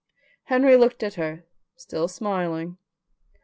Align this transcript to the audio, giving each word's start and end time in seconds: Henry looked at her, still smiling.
Henry 0.45 0.77
looked 0.77 1.03
at 1.03 1.13
her, 1.13 1.45
still 1.75 2.07
smiling. 2.07 2.79